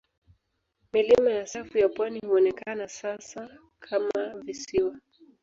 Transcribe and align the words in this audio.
Milima 0.93 1.29
ya 1.31 1.47
safu 1.47 1.77
ya 1.77 1.89
pwani 1.89 2.19
huonekana 2.19 2.87
sasa 2.87 3.49
kama 3.79 4.35
visiwa. 4.45 4.97